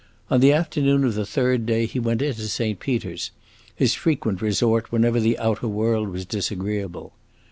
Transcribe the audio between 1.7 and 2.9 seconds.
he went into Saint